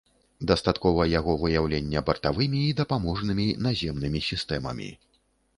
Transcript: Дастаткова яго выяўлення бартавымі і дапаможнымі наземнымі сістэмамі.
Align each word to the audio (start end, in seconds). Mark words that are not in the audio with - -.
Дастаткова 0.51 1.05
яго 1.09 1.35
выяўлення 1.43 2.03
бартавымі 2.09 2.63
і 2.71 2.73
дапаможнымі 2.81 3.47
наземнымі 3.67 4.23
сістэмамі. 4.33 4.91